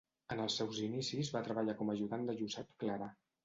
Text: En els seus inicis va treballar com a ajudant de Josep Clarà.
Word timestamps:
En 0.35 0.39
els 0.45 0.55
seus 0.61 0.79
inicis 0.85 1.31
va 1.37 1.43
treballar 1.49 1.77
com 1.85 1.95
a 1.95 1.99
ajudant 2.01 2.29
de 2.33 2.39
Josep 2.43 2.77
Clarà. 2.85 3.15